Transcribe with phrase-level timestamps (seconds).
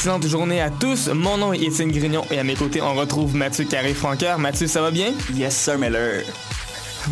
[0.00, 1.08] Excellente journée à tous.
[1.08, 4.38] Mon nom est Étienne Grignon et à mes côtés, on retrouve Mathieu Carré-Francoeur.
[4.38, 5.12] Mathieu, ça va bien?
[5.34, 6.24] Yes, sir, Miller.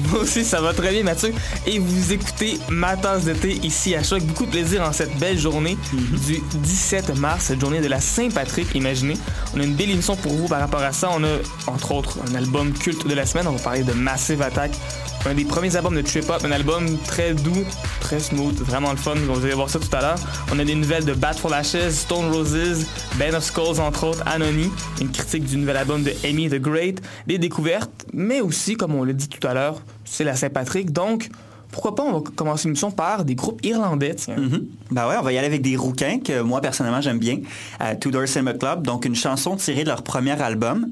[0.09, 1.35] Moi aussi, ça va très bien, Mathieu.
[1.67, 4.23] Et vous écoutez ma tasse d'été ici à Choc.
[4.23, 8.75] Beaucoup de plaisir en cette belle journée du 17 mars, cette journée de la Saint-Patrick,
[8.75, 9.19] imaginez.
[9.55, 11.11] On a une belle émission pour vous par rapport à ça.
[11.15, 13.47] On a, entre autres, un album culte de la semaine.
[13.47, 14.73] On va parler de Massive Attack,
[15.27, 17.65] un des premiers albums de Trip Hop, un album très doux,
[18.01, 19.15] très smooth, vraiment le fun.
[19.15, 20.19] Vous allez voir ça tout à l'heure.
[20.53, 22.87] On a des nouvelles de Bad for Lashes, Stone Roses,
[23.19, 24.71] Band of Skulls, entre autres, Anony,
[25.01, 29.05] une critique du nouvel album de Amy the Great, des découvertes, mais aussi, comme on
[29.05, 30.93] l'a dit tout à l'heure, c'est la Saint-Patrick.
[30.93, 31.31] Donc,
[31.71, 34.37] pourquoi pas, on va commencer l'émission par des groupes irlandais, tiens.
[34.37, 34.67] Mhm.
[34.91, 37.41] Ben ouais, on va y aller avec des rouquins que moi, personnellement, j'aime bien.
[37.83, 40.87] Euh, Tudor Cinema Club, donc une chanson tirée de leur premier album.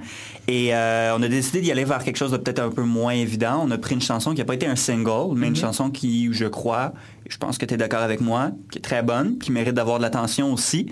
[0.49, 3.13] Et euh, on a décidé d'y aller vers quelque chose de peut-être un peu moins
[3.13, 3.63] évident.
[3.65, 6.33] On a pris une chanson qui n'a pas été un single, mais une chanson qui,
[6.33, 6.93] je crois,
[7.29, 9.99] je pense que tu es d'accord avec moi, qui est très bonne, qui mérite d'avoir
[9.99, 10.87] de l'attention aussi.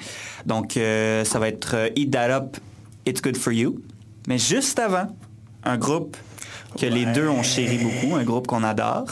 [0.46, 2.56] Donc, euh, ça va être euh, Eat That Up,
[3.06, 3.80] It's Good For You.
[4.26, 5.06] Mais juste avant,
[5.62, 6.16] un groupe
[6.78, 9.06] que les deux ont chéri beaucoup, un groupe qu'on adore.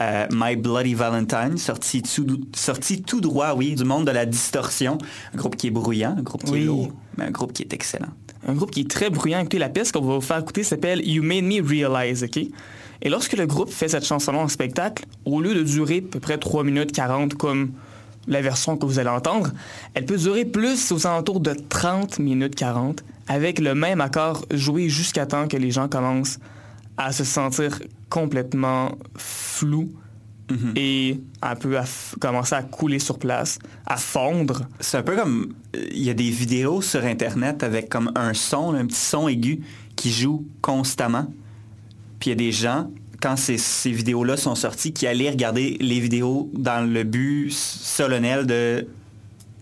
[0.00, 4.98] Euh, My Bloody Valentine, sorti tout, sorti tout droit, oui, du monde de la distorsion.
[5.34, 6.62] Un groupe qui est bruyant, un groupe qui Oui.
[6.62, 8.08] est lourd, mais un groupe qui est excellent.
[8.48, 9.40] Un groupe qui est très bruyant.
[9.40, 12.38] Écoutez, la pièce qu'on va vous faire écouter s'appelle You Made Me Realize, OK?
[13.02, 16.20] Et lorsque le groupe fait cette chanson-là en spectacle, au lieu de durer à peu
[16.20, 17.72] près 3 minutes 40 comme
[18.26, 19.50] la version que vous allez entendre,
[19.94, 24.88] elle peut durer plus aux alentours de 30 minutes 40 avec le même accord joué
[24.88, 26.38] jusqu'à temps que les gens commencent
[26.96, 29.90] à se sentir complètement flous
[30.76, 31.84] et un peu à
[32.20, 34.62] commencer à couler sur place, à fondre.
[34.78, 38.74] C'est un peu comme, il y a des vidéos sur Internet avec comme un son,
[38.74, 39.60] un petit son aigu
[39.96, 41.26] qui joue constamment.
[42.20, 42.90] Puis il y a des gens,
[43.20, 48.46] quand ces, ces vidéos-là sont sorties, qui allaient regarder les vidéos dans le but solennel
[48.46, 48.86] de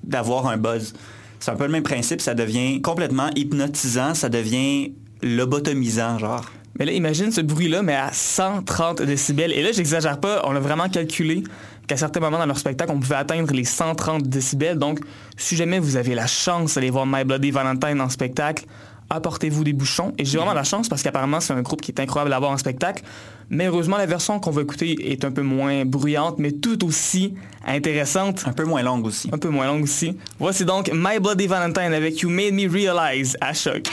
[0.02, 0.92] d'avoir un buzz.
[1.40, 4.92] C'est un peu le même principe, ça devient complètement hypnotisant, ça devient
[5.22, 6.44] lobotomisant, genre.
[6.78, 9.52] Mais là, imagine ce bruit-là, mais à 130 décibels.
[9.52, 11.44] Et là, j'exagère pas, on a vraiment calculé
[11.86, 14.78] qu'à certains moments dans leur spectacle, on pouvait atteindre les 130 décibels.
[14.78, 15.00] Donc,
[15.36, 18.64] si jamais vous avez la chance d'aller voir My Bloody Valentine en spectacle,
[19.10, 20.12] apportez-vous des bouchons.
[20.18, 22.50] Et j'ai vraiment la chance parce qu'apparemment, c'est un groupe qui est incroyable à voir
[22.50, 23.04] en spectacle.
[23.50, 27.34] Mais heureusement, la version qu'on va écouter est un peu moins bruyante, mais tout aussi
[27.66, 28.44] intéressante.
[28.46, 29.28] Un peu moins longue aussi.
[29.32, 30.16] Un peu moins longue aussi.
[30.38, 33.90] Voici donc My Bloody Valentine avec You Made Me Realize à choc.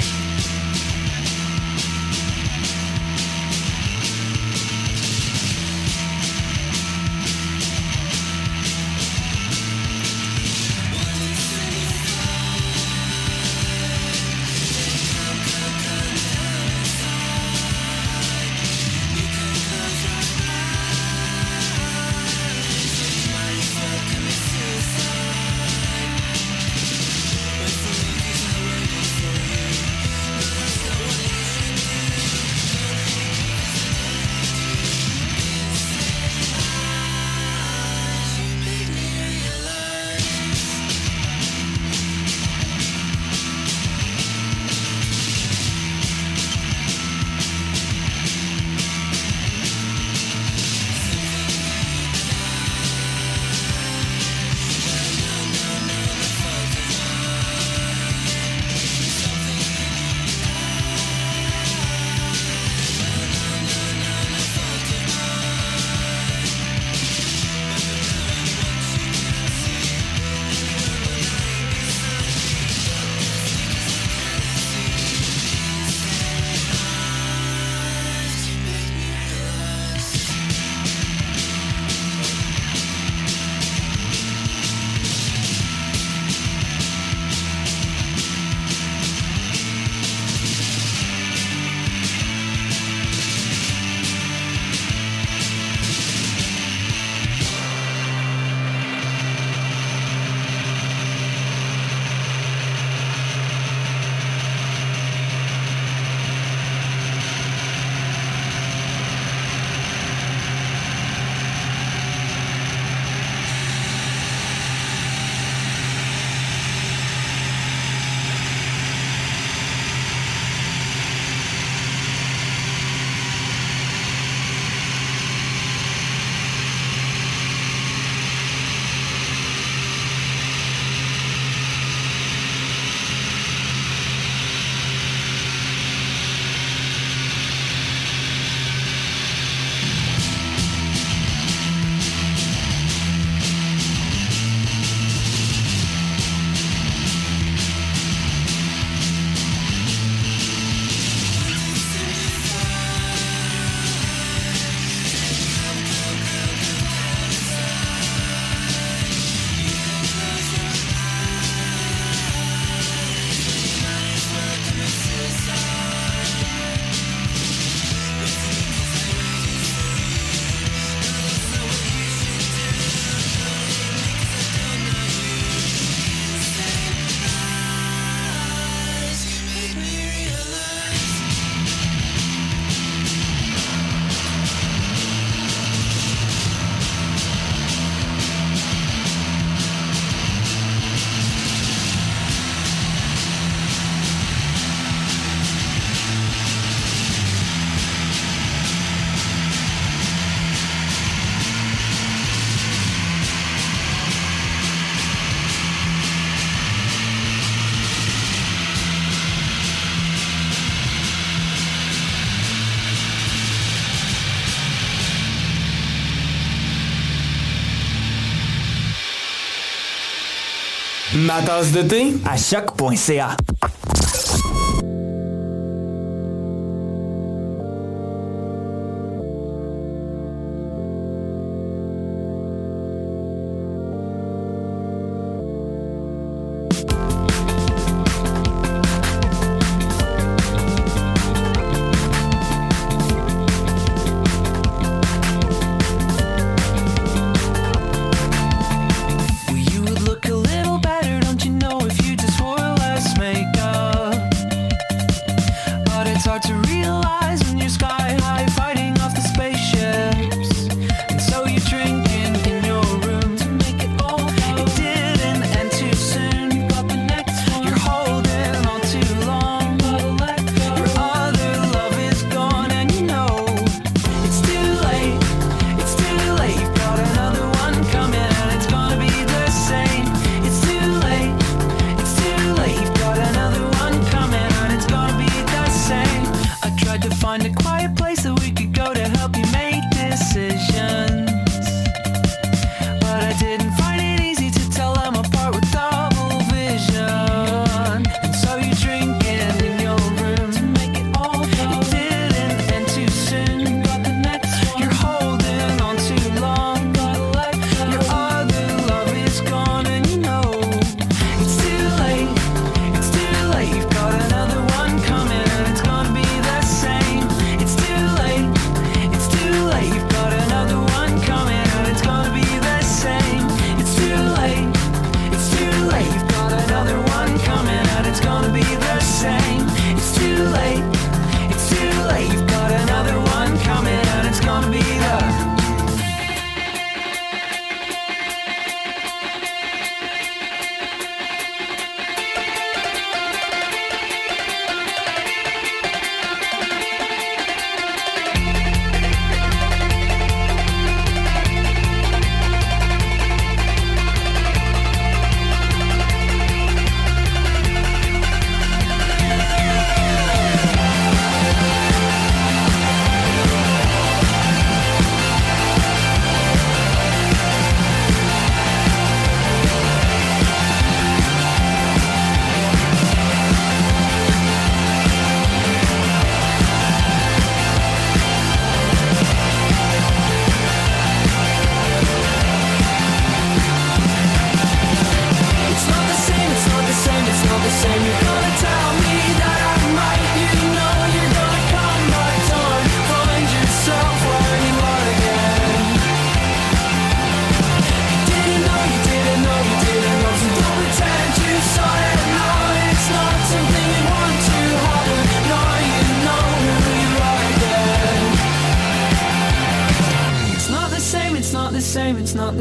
[221.33, 222.13] Ma tasse de thé?
[222.29, 223.37] À choc.ca.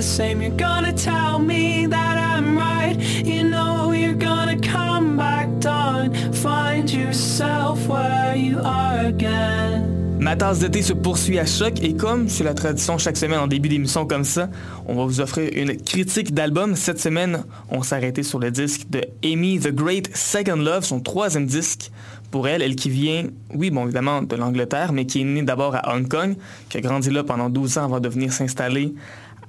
[0.00, 0.40] the same.
[0.40, 2.97] You're gonna tell me that I'm right.
[3.23, 6.14] You know you're gonna come back down.
[6.33, 10.19] Find yourself where you are again.
[10.19, 13.40] Ma tasse de thé se poursuit à choc et comme c'est la tradition chaque semaine
[13.40, 14.50] en début d'émission comme ça,
[14.87, 16.76] on va vous offrir une critique d'album.
[16.76, 21.00] Cette semaine, on s'est arrêté sur le disque de Amy The Great Second Love, son
[21.00, 21.90] troisième disque
[22.30, 25.75] pour elle, elle qui vient, oui, bon, évidemment, de l'Angleterre, mais qui est née d'abord
[25.75, 26.37] à Hong Kong,
[26.69, 28.95] qui a grandi là pendant 12 ans avant de venir s'installer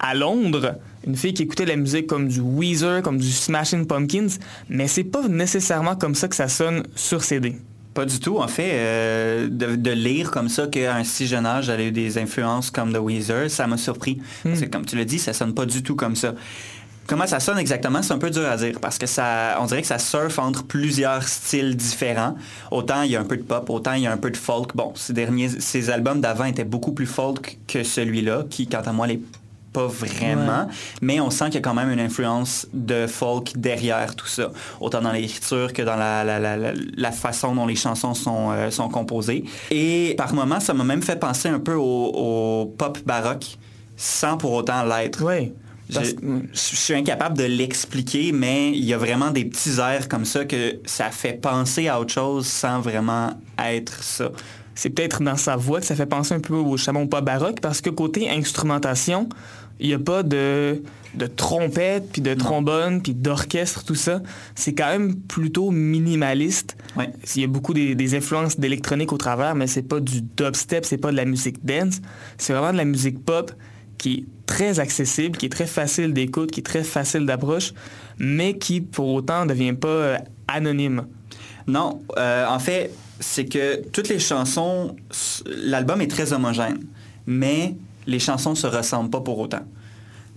[0.02, 0.76] à Londres.
[1.08, 4.28] Une fille qui écoutait la musique comme du Weezer, comme du Smashing Pumpkins,
[4.68, 7.56] mais c'est pas nécessairement comme ça que ça sonne sur CD.
[7.94, 8.38] Pas du tout.
[8.38, 11.92] En fait, euh, de, de lire comme ça qu'à un si jeune âge, a eu
[11.92, 14.22] des influences comme The Weezer, ça m'a surpris.
[14.44, 16.34] Parce que comme tu l'as dit, ça sonne pas du tout comme ça.
[17.08, 19.82] Comment ça sonne exactement, c'est un peu dur à dire parce que ça, on dirait
[19.82, 22.36] que ça surfe entre plusieurs styles différents.
[22.70, 24.38] Autant il y a un peu de pop, autant il y a un peu de
[24.38, 24.74] folk.
[24.76, 28.94] Bon, ces derniers, ces albums d'avant étaient beaucoup plus folk que celui-là, qui, quant à
[28.94, 29.20] moi, les
[29.74, 30.68] pas vraiment,
[31.02, 34.52] mais on sent qu'il y a quand même une influence de folk derrière tout ça,
[34.80, 38.70] autant dans l'écriture que dans la, la, la, la, façon dont les chansons sont, euh,
[38.70, 39.46] sont composées.
[39.70, 43.58] Et par moments, ça m'a même fait penser un peu au, au pop baroque,
[43.96, 45.24] sans pour autant l'être.
[45.24, 45.54] Oui.
[45.90, 46.00] Je,
[46.54, 50.46] je suis incapable de l'expliquer, mais il y a vraiment des petits airs comme ça
[50.46, 54.32] que ça fait penser à autre chose sans vraiment être ça.
[54.74, 57.60] C'est peut-être dans sa voix que ça fait penser un peu au chamon pas baroque,
[57.62, 59.28] parce que côté instrumentation,
[59.82, 60.82] il n'y a pas de,
[61.16, 64.22] de trompette, puis de trombone, puis d'orchestre, tout ça.
[64.56, 66.78] C'est quand même plutôt minimaliste.
[66.96, 67.10] Ouais.
[67.36, 70.86] Il y a beaucoup des, des influences d'électronique au travers, mais c'est pas du dubstep,
[70.86, 72.00] c'est pas de la musique dance.
[72.38, 73.52] C'est vraiment de la musique pop
[73.98, 77.74] qui est très accessible, qui est très facile d'écoute, qui est très facile d'approche,
[78.20, 81.06] mais qui pour autant ne devient pas euh, anonyme.
[81.68, 84.96] Non, euh, en fait, c'est que toutes les chansons,
[85.46, 86.80] l'album est très homogène,
[87.26, 87.76] mais
[88.08, 89.66] les chansons se ressemblent pas pour autant.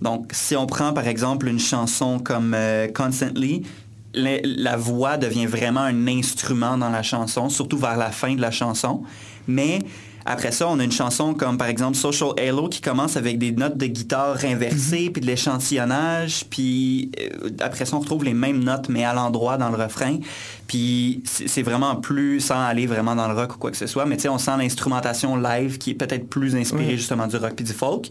[0.01, 3.63] Donc, si on prend par exemple une chanson comme euh, Constantly,
[4.13, 8.41] la, la voix devient vraiment un instrument dans la chanson, surtout vers la fin de
[8.41, 9.03] la chanson.
[9.47, 9.79] Mais
[10.25, 13.51] après ça, on a une chanson comme par exemple Social Halo qui commence avec des
[13.51, 18.63] notes de guitare inversées, puis de l'échantillonnage, puis euh, après ça, on retrouve les mêmes
[18.63, 20.17] notes, mais à l'endroit dans le refrain.
[20.67, 23.87] Puis c'est c'est vraiment plus, sans aller vraiment dans le rock ou quoi que ce
[23.87, 26.97] soit, mais tu sais, on sent l'instrumentation live qui est peut-être plus inspirée Oui.
[26.97, 28.09] justement du rock puis du folk.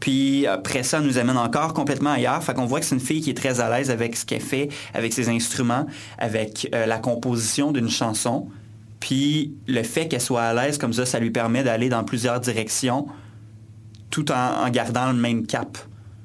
[0.00, 2.42] Puis après ça, elle nous amène encore complètement ailleurs.
[2.42, 4.40] Fait qu'on voit que c'est une fille qui est très à l'aise avec ce qu'elle
[4.40, 5.86] fait, avec ses instruments,
[6.18, 8.48] avec euh, la composition d'une chanson.
[9.02, 12.38] Puis le fait qu'elle soit à l'aise comme ça, ça lui permet d'aller dans plusieurs
[12.38, 13.08] directions
[14.10, 15.76] tout en, en gardant le même cap.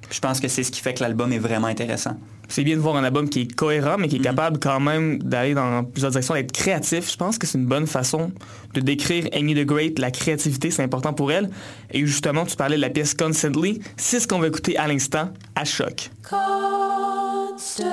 [0.01, 2.15] Puis je pense que c'est ce qui fait que l'album est vraiment intéressant.
[2.49, 5.17] C'est bien de voir un album qui est cohérent, mais qui est capable quand même
[5.17, 7.11] d'aller dans plusieurs directions, d'être créatif.
[7.11, 8.31] Je pense que c'est une bonne façon
[8.75, 9.97] de décrire Amy the Great.
[9.97, 11.49] La créativité, c'est important pour elle.
[11.91, 13.81] Et justement, tu parlais de la pièce Constantly.
[13.97, 16.11] C'est ce qu'on va écouter à l'instant, à choc.
[16.29, 17.83] Constant,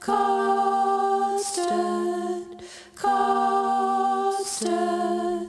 [0.00, 0.14] constant,
[3.02, 3.39] constant,
[4.60, 5.48] The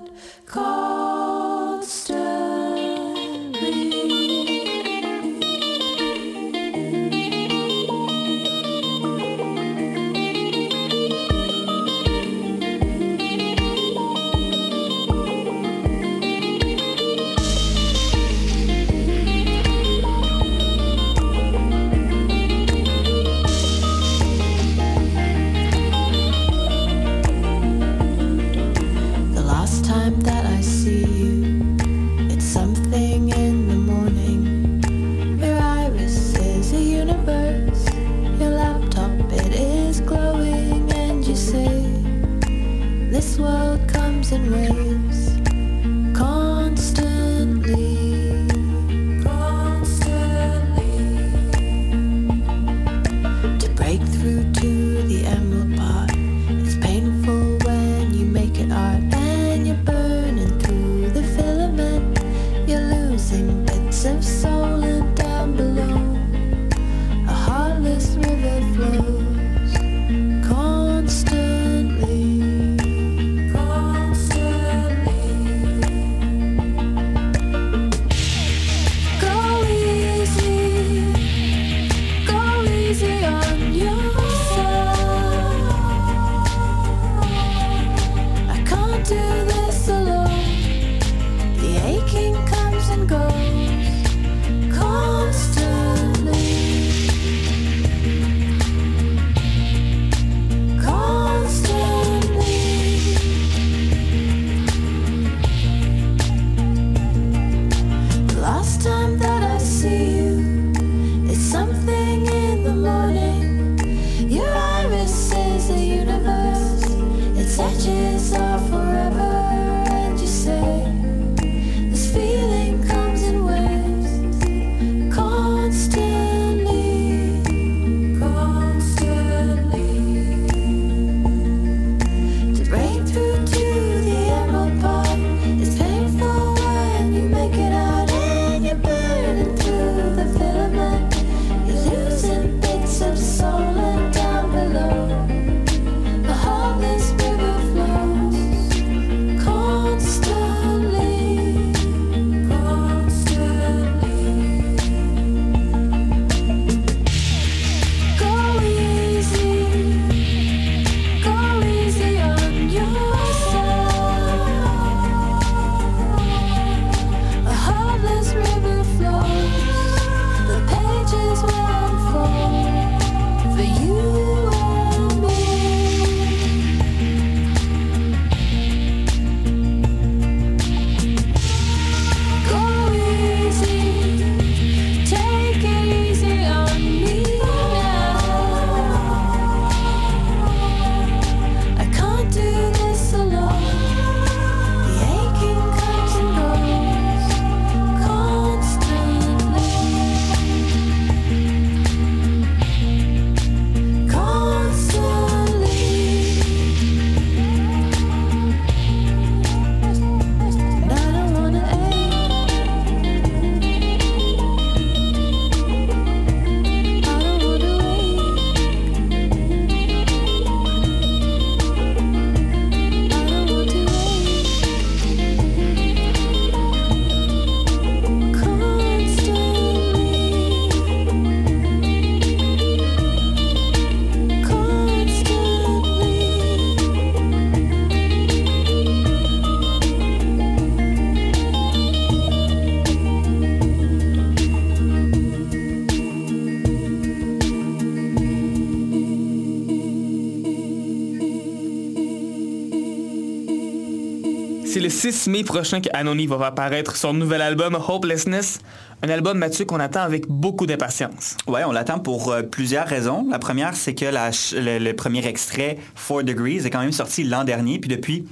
[254.74, 258.60] C'est le 6 mai prochain qu'Anony va apparaître son nouvel album Hopelessness.
[259.04, 261.36] Un album, Mathieu, qu'on attend avec beaucoup d'impatience.
[261.46, 263.28] Ouais, on l'attend pour euh, plusieurs raisons.
[263.30, 267.26] La première, c'est que la le, le premier extrait, 4 Degrees, est quand même sorti
[267.26, 268.24] l'an dernier, puis depuis,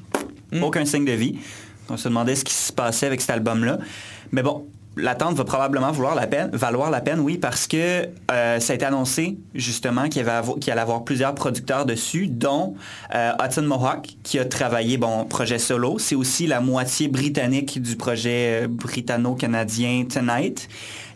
[0.62, 1.40] aucun signe de vie.
[1.90, 3.80] On se demandait ce qui se passait avec cet album-là.
[4.32, 4.66] Mais bon,
[5.00, 8.76] l'attente va probablement vouloir la peine, valoir la peine, oui, parce que euh, ça a
[8.76, 10.30] été annoncé justement qu'il y,
[10.72, 12.76] allait avoir plusieurs producteurs dessus, dont
[13.16, 15.98] euh, Hudson Mohawk, qui a travaillé, bon, projet solo.
[16.00, 20.68] C'est aussi la moitié britannique du projet euh, britanno-canadien Tonight.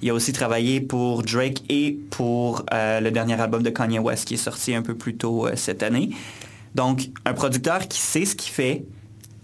[0.01, 4.27] Il a aussi travaillé pour Drake et pour euh, le dernier album de Kanye West
[4.27, 6.09] qui est sorti un peu plus tôt cette année.
[6.75, 8.83] Donc, un producteur qui sait ce qu'il fait.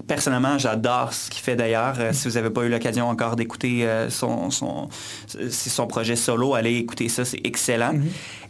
[0.09, 1.93] Personnellement, j'adore ce qu'il fait d'ailleurs.
[1.99, 6.77] Euh, si vous n'avez pas eu l'occasion encore d'écouter euh, son, son, projet solo, allez
[6.77, 7.93] écouter ça, c'est excellent.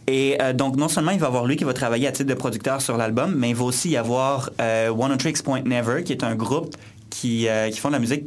[0.06, 2.30] Et euh, donc, non seulement il va y avoir lui qui va travailler à titre
[2.30, 6.12] de producteur sur l'album, mais il va aussi y avoir One Tricks Point Never, qui
[6.12, 6.74] est un groupe
[7.10, 8.24] qui, qui font de la musique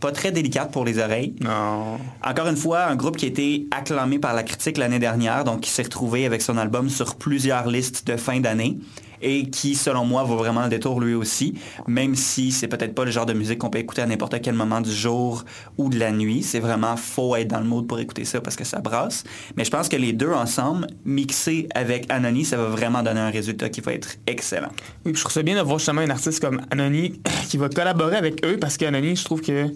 [0.00, 1.34] pas très délicate pour les oreilles.
[1.42, 1.98] Non.
[2.24, 5.60] Encore une fois, un groupe qui a été acclamé par la critique l'année dernière, donc
[5.60, 8.78] qui s'est retrouvé avec son album sur plusieurs listes de fin d'année
[9.22, 11.54] et qui, selon moi, vaut vraiment le détour lui aussi,
[11.86, 14.54] même si c'est peut-être pas le genre de musique qu'on peut écouter à n'importe quel
[14.54, 15.44] moment du jour
[15.78, 16.42] ou de la nuit.
[16.42, 19.24] C'est vraiment faux être dans le mood pour écouter ça parce que ça brasse.
[19.56, 23.30] Mais je pense que les deux ensemble, mixés avec Anony, ça va vraiment donner un
[23.30, 24.72] résultat qui va être excellent.
[25.04, 27.68] Oui, puis je trouve ça bien de voir justement un artiste comme Anony qui va
[27.68, 29.70] collaborer avec eux parce qu'Anony, je trouve que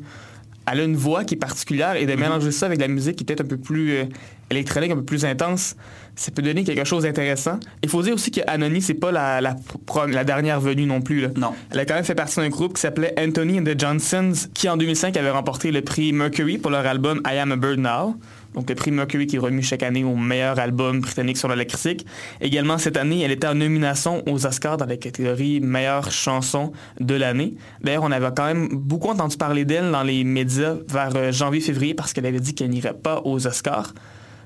[0.71, 3.17] elle a une voix qui est particulière et de mélanger ça avec de la musique
[3.17, 4.05] qui est peut-être un peu plus euh,
[4.51, 5.77] électronique, un peu plus intense,
[6.17, 7.59] ça peut donner quelque chose d'intéressant.
[7.83, 11.23] Il faut dire aussi qu'Anony, c'est pas la, la, dernière venue non plus.
[11.23, 11.29] là.
[11.37, 11.53] Non.
[11.71, 14.69] Elle a quand même fait partie d'un groupe qui s'appelait Anthony and the Johnsons, qui
[14.69, 18.17] en 2005 avait remporté le prix Mercury pour leur album I Am a Bird Now.
[18.55, 21.65] Donc le prix Mercury qui est remis chaque année au meilleur album britannique sur la
[21.65, 22.07] critique.
[22.41, 27.15] Également cette année, elle était en nomination aux Oscars dans la catégorie meilleure chanson de
[27.15, 27.55] l'année.
[27.83, 31.95] D'ailleurs, on avait quand même beaucoup entendu parler d'elle dans les médias vers euh, janvier-février
[31.95, 33.93] parce qu'elle avait dit qu'elle n'irait pas aux Oscars.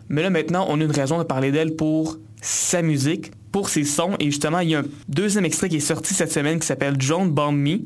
[0.08, 3.84] Mais là, maintenant, on a une raison de parler d'elle pour sa musique, pour ses
[3.84, 4.12] sons.
[4.20, 6.94] Et justement, il y a un deuxième extrait qui est sorti cette semaine qui s'appelle
[6.98, 7.78] John Bomb Me.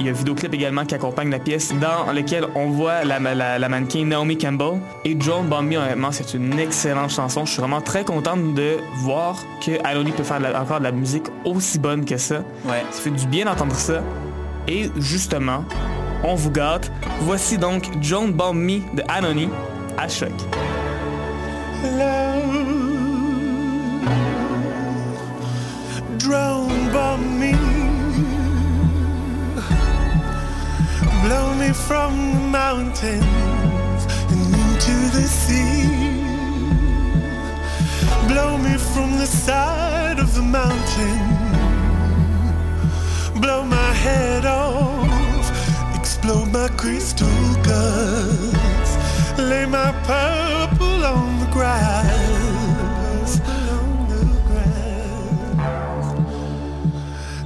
[0.00, 3.18] Il y a un vidéoclip également qui accompagne la pièce dans lequel on voit la,
[3.20, 4.80] la- la mannequin Naomi Campbell.
[5.04, 7.44] Et John Bomb Me, honnêtement, c'est une excellente chanson.
[7.44, 10.84] Je suis vraiment très contente de voir que Aloni peut faire de la- encore de
[10.84, 12.38] la musique aussi bonne que ça.
[12.64, 12.82] Ouais.
[12.90, 14.02] Ça fait du bien d'entendre ça.
[14.66, 15.64] Et justement,
[16.24, 16.90] on vous gâte.
[17.20, 19.48] Voici donc John Bomb Me de Anony
[19.98, 20.32] à choc.
[26.18, 27.52] Drown by me.
[31.24, 35.88] Blow me from the mountains and into the sea.
[38.28, 41.20] Blow me from the side of the mountain.
[43.40, 45.50] Blow my head off,
[45.98, 48.61] explode my crystal guts.
[49.50, 53.40] Lay my purple on the grass.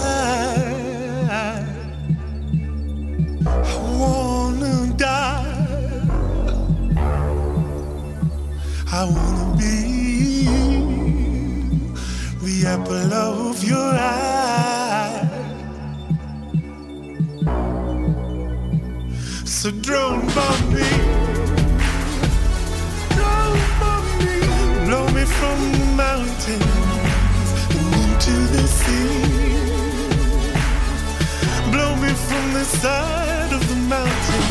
[3.70, 5.60] I wanna die.
[8.92, 9.76] I wanna be
[12.42, 14.79] the apple of your eye.
[19.50, 20.88] So drone bomb me.
[23.16, 24.36] Drone bomb me.
[24.86, 29.10] Blow me from the mountains and into the sea.
[31.72, 34.46] Blow me from the side of the mountain.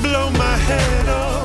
[0.00, 1.44] Blow my head off.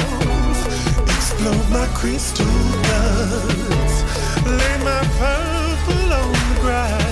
[1.18, 2.46] Explode my crystal
[2.88, 3.96] guts.
[4.46, 7.07] Lay my purple on the grass.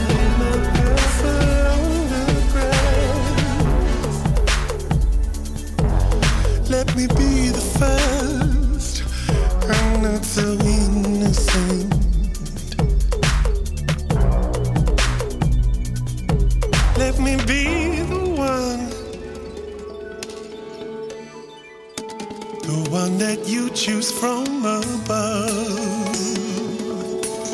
[23.85, 26.15] Choose from above.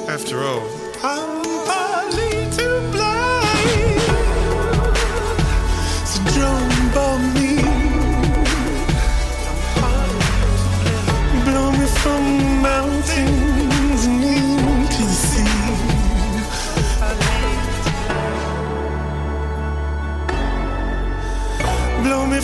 [0.07, 0.65] After all,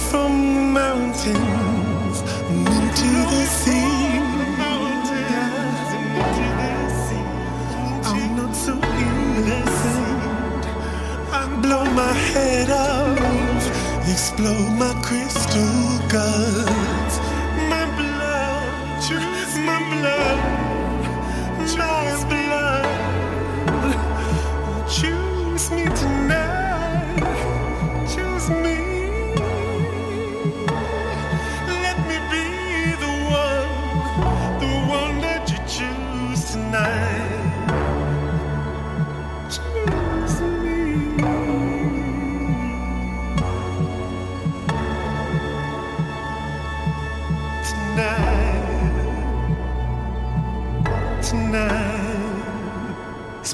[0.10, 2.18] from the mountains
[2.50, 4.20] and into the sea.
[8.10, 10.64] I'm not so innocent.
[11.32, 13.64] I blow my head off,
[14.10, 17.07] explode my crystal gun.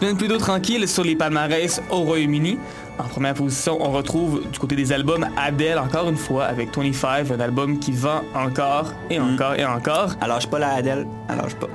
[0.04, 2.60] Semaine plutôt tranquille sur les palmarès au Royaume-Uni.
[3.00, 7.32] En première position, on retrouve du côté des albums Adele, encore une fois, avec 25,
[7.32, 10.10] un album qui vend encore et encore et encore.
[10.20, 11.08] Alors, je pas la Adèle.
[11.30, 11.70] Alors, je pas.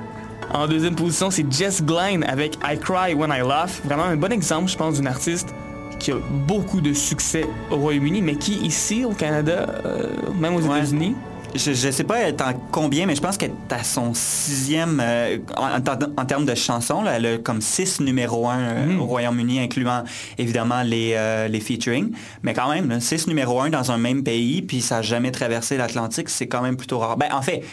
[0.53, 3.81] En deuxième position, c'est Jess Glynne avec I Cry When I Laugh.
[3.83, 5.49] Vraiment un bon exemple, je pense, d'une artiste
[5.97, 6.15] qui a
[6.47, 10.05] beaucoup de succès au Royaume-Uni, mais qui ici, au Canada, euh,
[10.39, 10.77] même aux Ouais.
[10.77, 11.15] États-Unis,
[11.55, 14.13] Je, je sais pas elle est en combien, mais je pense qu'elle est à son
[14.13, 17.01] sixième euh, en, en- en termes de chansons.
[17.01, 18.99] là, elle a comme six numéros un euh, Mhm.
[19.01, 20.03] au Royaume-Uni, incluant
[20.37, 22.11] évidemment les, euh, les featuring.
[22.43, 25.31] Mais quand même, là, six numéros un dans un même pays, puis ça n'a jamais
[25.31, 27.17] traversé l'Atlantique, c'est quand même plutôt rare.
[27.17, 27.63] Ben, en fait,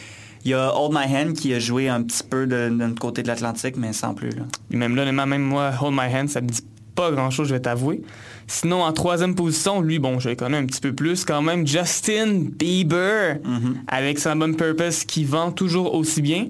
[0.45, 3.01] il y a Hold My Hand qui a joué un petit peu de, de notre
[3.01, 4.31] côté de l'Atlantique, mais sans plus.
[4.31, 4.45] là.
[4.71, 6.63] Même là, même moi, Hold My Hand, ça me dit
[6.95, 8.01] pas grand-chose, je vais t'avouer.
[8.47, 11.67] Sinon, en troisième position, lui, bon, je le connais un petit peu plus quand même,
[11.67, 13.39] Justin Bieber,
[13.89, 16.47] avec son album Purpose qui vend toujours aussi bien.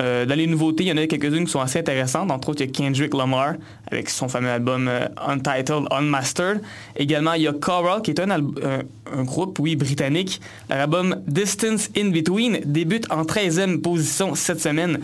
[0.00, 2.30] Euh, dans les nouveautés, il y en a quelques-unes qui sont assez intéressantes.
[2.30, 3.54] Entre autres, il y a Kendrick Lamar
[3.90, 6.62] avec son fameux album euh, Untitled, Unmastered.
[6.96, 8.82] Également, il y a Coral, qui est un, euh,
[9.14, 10.40] un groupe, oui, britannique.
[10.70, 14.98] Leur album Distance in Between débute en 13e position cette semaine.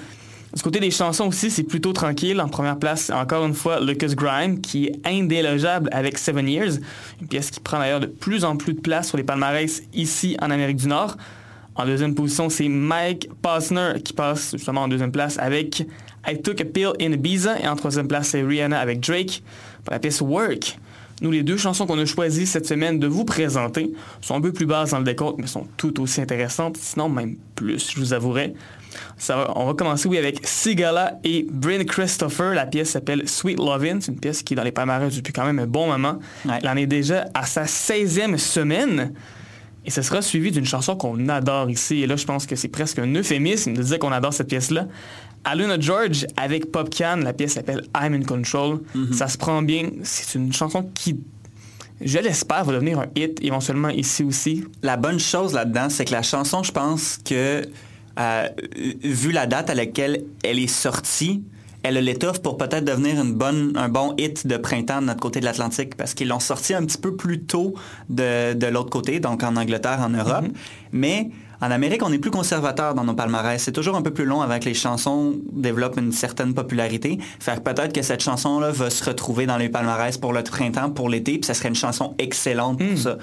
[0.54, 2.40] Du côté des chansons aussi, c'est plutôt tranquille.
[2.40, 6.78] En première place, encore une fois, Lucas Grime, qui est indélogeable avec Seven Years,
[7.20, 10.36] une pièce qui prend d'ailleurs de plus en plus de place sur les palmarès ici
[10.40, 11.16] en Amérique du Nord.
[11.74, 15.86] En deuxième position, c'est Mike Posner qui passe justement en deuxième place avec
[16.26, 17.60] I Took a Pill in Ibiza.
[17.60, 19.42] Et en troisième place, c'est Rihanna avec Drake
[19.84, 20.78] pour la pièce Work.
[21.20, 24.52] Nous, les deux chansons qu'on a choisies cette semaine de vous présenter sont un peu
[24.52, 28.12] plus basses dans le décompte, mais sont tout aussi intéressantes, sinon même plus, je vous
[28.12, 28.54] avouerai.
[29.16, 32.54] Ça va- on va commencer, oui, avec Sigala et Bryn Christopher.
[32.54, 34.00] La pièce s'appelle Sweet Lovin'.
[34.00, 36.18] C'est une pièce qui est dans les palmarès depuis quand même un bon moment.
[36.44, 36.58] Ouais.
[36.62, 39.12] Elle en est déjà à sa 16e semaine.
[39.84, 42.02] Et ce sera suivi d'une chanson qu'on adore ici.
[42.02, 44.86] Et là, je pense que c'est presque un euphémisme de dire qu'on adore cette pièce-là.
[45.44, 48.80] Aluna George avec Popcan, la pièce s'appelle I'm in Control.
[49.12, 49.90] Ça se prend bien.
[50.02, 51.20] C'est une chanson qui,
[52.00, 54.64] je l'espère, va devenir un hit éventuellement ici aussi.
[54.82, 57.62] La bonne chose là-dedans, c'est que la chanson, je pense que,
[58.18, 58.48] euh,
[59.02, 61.42] vu la date à laquelle elle est sortie,
[61.84, 65.20] elle a l'étoffe pour peut-être devenir une bonne, un bon hit de printemps de notre
[65.20, 67.74] côté de l'Atlantique, parce qu'ils l'ont sorti un petit peu plus tôt
[68.08, 70.46] de, de l'autre côté, donc en Angleterre, en Europe.
[70.92, 73.60] Mais en Amérique, on est plus conservateur dans nos palmarès.
[73.60, 77.18] C'est toujours un peu plus long avant que les chansons développent une certaine popularité.
[77.40, 80.90] Fait que peut-être que cette chanson-là va se retrouver dans les palmarès pour le printemps,
[80.90, 83.18] pour l'été, puis ça serait une chanson excellente pour ça.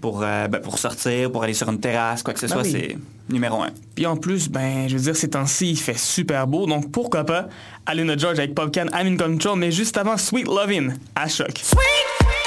[0.00, 2.62] Pour, euh, ben, pour sortir, pour aller sur une terrasse, quoi que ce Ben soit,
[2.62, 2.70] oui.
[2.72, 2.98] c'est
[3.32, 3.70] numéro un.
[3.94, 6.66] Puis en plus, ben, je veux dire, ces temps-ci, il fait super beau.
[6.66, 7.46] Donc pourquoi pas
[7.86, 11.62] Aluna George avec Popcan, I'm in Control, mais juste avant Sweet Lovin' à choc.
[11.62, 12.41] You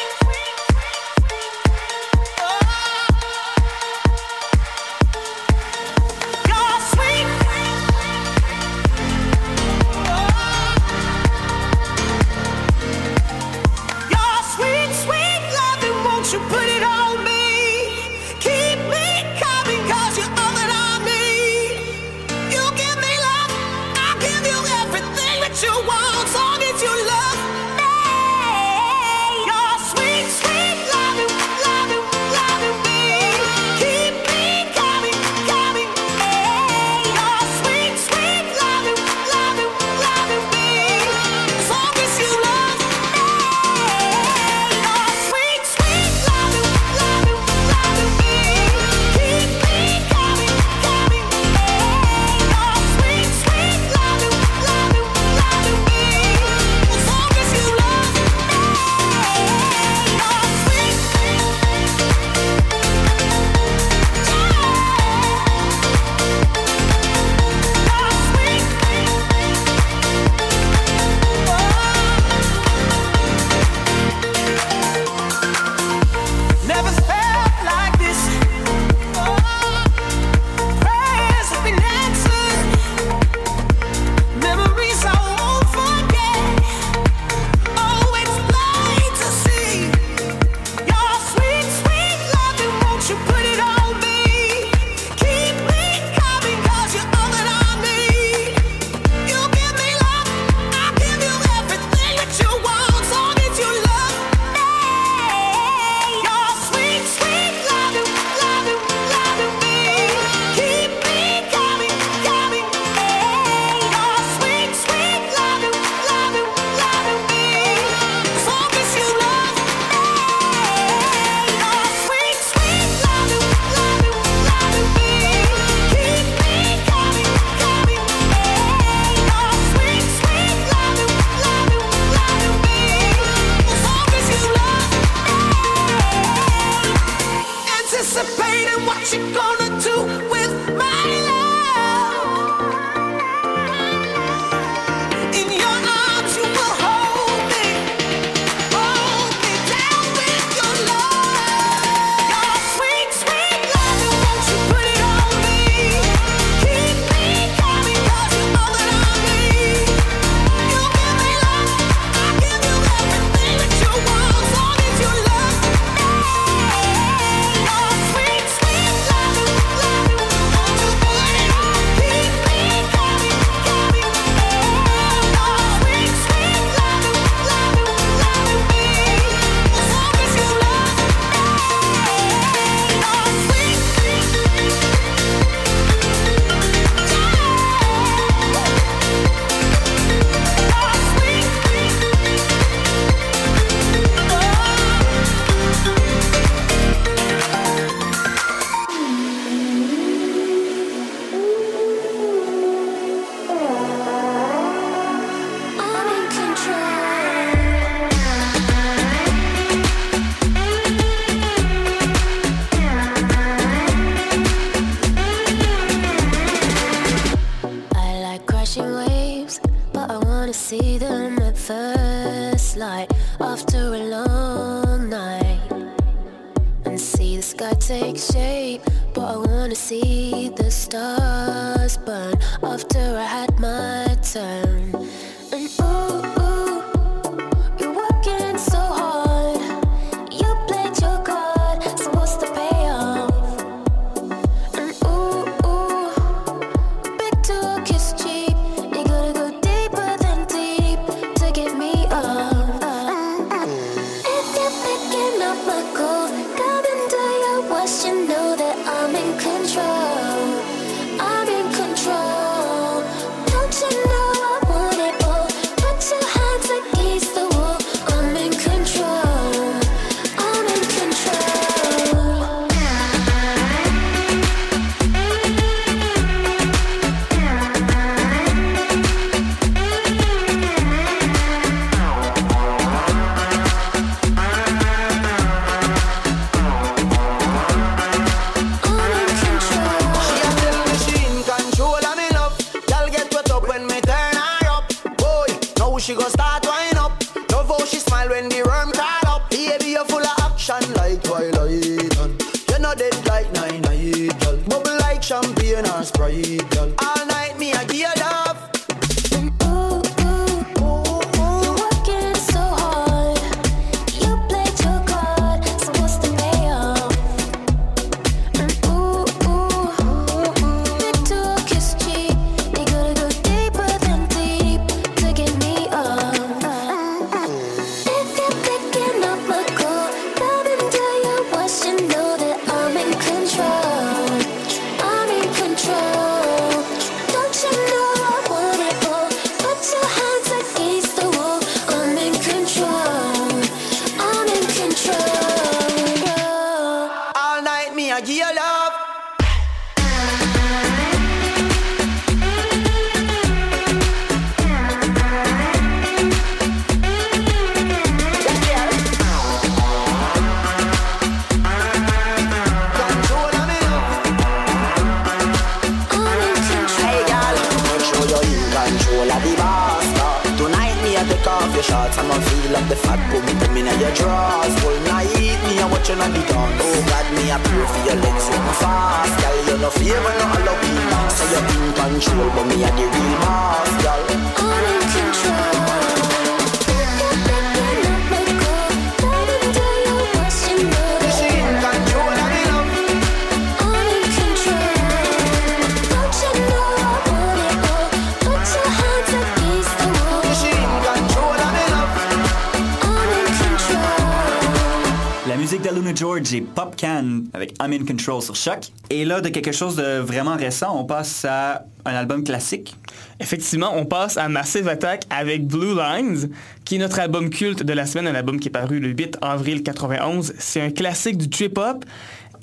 [406.53, 408.91] et Pop Can avec I'm in Control sur Choc.
[409.09, 412.95] Et là, de quelque chose de vraiment récent, on passe à un album classique.
[413.39, 416.49] Effectivement, on passe à Massive Attack avec Blue Lines,
[416.83, 419.37] qui est notre album culte de la semaine, un album qui est paru le 8
[419.41, 420.53] avril 91.
[420.59, 422.05] C'est un classique du trip-hop.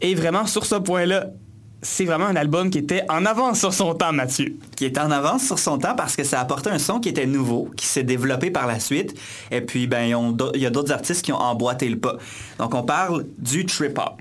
[0.00, 1.28] Et vraiment, sur ce point-là,
[1.82, 4.56] c'est vraiment un album qui était en avance sur son temps, Mathieu.
[4.76, 7.26] Qui est en avance sur son temps parce que ça apportait un son qui était
[7.26, 9.18] nouveau, qui s'est développé par la suite.
[9.50, 10.04] Et puis, ben,
[10.54, 12.16] il y a d'autres artistes qui ont emboîté le pas.
[12.58, 14.20] Donc, on parle du trip-hop.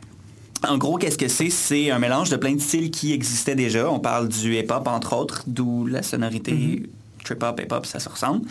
[0.68, 1.50] En gros, qu'est-ce que c'est?
[1.50, 3.90] C'est un mélange de plein de styles qui existaient déjà.
[3.90, 6.84] On parle du hip-hop, entre autres, d'où la sonorité
[7.24, 8.48] trip-hop, hip-hop, ça se ressemble.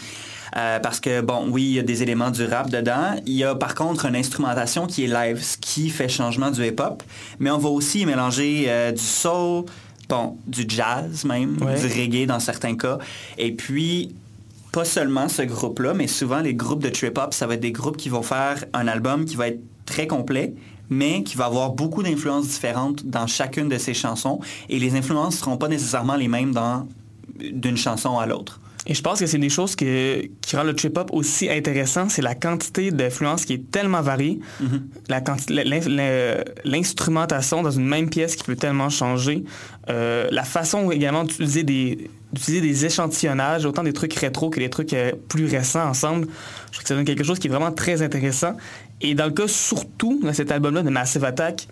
[0.57, 3.17] Euh, parce que, bon, oui, il y a des éléments du rap dedans.
[3.27, 6.65] Il y a par contre une instrumentation qui est live, ce qui fait changement du
[6.67, 7.03] hip-hop.
[7.39, 9.65] Mais on va aussi mélanger euh, du soul,
[10.09, 11.79] bon, du jazz même, Ouais.
[11.81, 12.99] du reggae dans certains cas.
[13.39, 14.15] Et puis,
[14.73, 17.97] pas seulement ce groupe-là, mais souvent les groupes de trip-hop, ça va être des groupes
[17.97, 20.55] qui vont faire un album qui va être très complet,
[20.89, 24.41] mais qui va avoir beaucoup d'influences différentes dans chacune de ses chansons.
[24.69, 26.89] Et les influences ne seront pas nécessairement les mêmes dans
[27.39, 28.61] d'une chanson à l'autre.
[28.87, 32.23] Et je pense que c'est des choses que- qui rendent le trip-hop aussi intéressant, c'est
[32.23, 34.41] la quantité d'influences qui est tellement variée,
[35.09, 39.45] l'in- l'instrumentation dans une même pièce qui peut tellement changer,
[39.89, 44.71] euh, la façon également d'utiliser des, d'utiliser des échantillonnages, autant des trucs rétro que des
[44.71, 46.27] trucs euh, plus récents ensemble.
[46.69, 48.57] Je trouve que ça donne quelque chose qui est vraiment très intéressant.
[49.01, 51.69] Et dans le cas surtout de cet album-là de Massive Attack,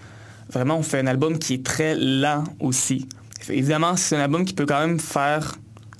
[0.51, 3.09] vraiment on fait un album qui est très lent aussi.
[3.49, 5.55] Évidemment, c'est un album qui peut quand même faire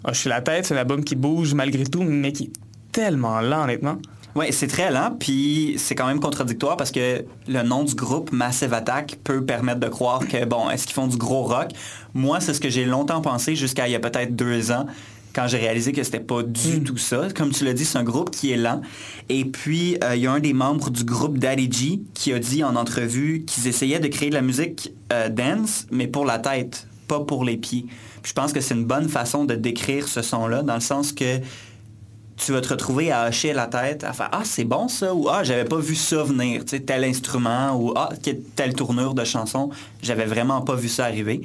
[0.05, 2.53] hocher la tête, c'est un album qui bouge malgré tout, mais qui est
[2.93, 3.99] tellement lent honnêtement.
[4.35, 8.31] Oui, c'est très lent, puis c'est quand même contradictoire parce que le nom du groupe
[8.31, 11.71] Massive Attack peut permettre de croire que, bon, est-ce qu'ils font du gros rock?
[12.15, 14.87] Moi, c'est ce que j'ai longtemps pensé jusqu'à il y a peut-être deux ans,
[15.35, 17.29] quand j'ai réalisé que c'était pas du tout ça.
[17.35, 18.81] Comme tu l'as dit, c'est un groupe qui est lent.
[19.29, 22.39] Et puis, euh, il y a un des membres du groupe Daddy G qui a
[22.39, 26.39] dit en entrevue qu'ils essayaient de créer de la musique euh, dance, mais pour la
[26.39, 27.87] tête, pas pour les pieds.
[28.29, 31.39] Je pense que c'est une bonne façon de décrire ce son-là, dans le sens que
[32.37, 35.31] tu vas te retrouver à hocher la tête, à faire Ah, c'est bon ça, ou
[35.31, 38.11] Ah, j'avais pas vu ça venir, tu sais, tel instrument, ou Ah,
[38.55, 39.71] telle tournure de chanson,
[40.03, 41.41] j'avais vraiment pas vu ça arriver.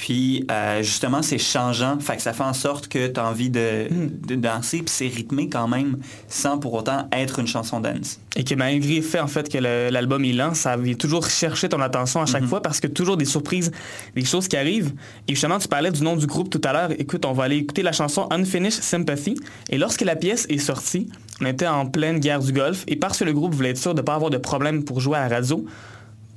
[0.00, 2.00] Puis, euh, justement, c'est changeant.
[2.00, 3.86] Fait que ça fait en sorte que tu as envie de,
[4.26, 8.18] de danser, puis c'est rythmé quand même, sans pour autant être une chanson dance.
[8.34, 11.68] Et que malgré le fait en fait que l'album est lent, ça vient toujours chercher
[11.68, 13.72] ton attention à chaque fois parce que toujours des surprises,
[14.14, 14.94] des choses qui arrivent.
[15.28, 16.92] Et justement, tu parlais du nom du groupe tout à l'heure.
[16.98, 19.34] Écoute, on va aller écouter la chanson Unfinished Sympathy.
[19.68, 21.10] Et lorsque la pièce est sortie,
[21.42, 22.84] on était en pleine guerre du Golfe.
[22.88, 25.00] Et parce que le groupe voulait être sûr de ne pas avoir de problème pour
[25.00, 25.66] jouer à la radio,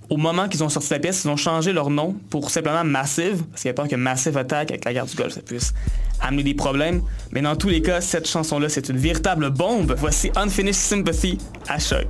[0.10, 3.44] au moment qu'ils ont sorti la pièce, ils ont changé leur nom pour simplement Massive,
[3.50, 5.74] parce qu'il y a peur que Massive Attack avec la guerre du Golfe, ça puisse
[6.22, 7.02] amener des problèmes.
[7.32, 9.96] Mais dans tous les cas, cette chanson-là, c'est une véritable bombe.
[9.98, 11.38] Voici Unfinished Sympathy
[11.68, 12.08] à choc.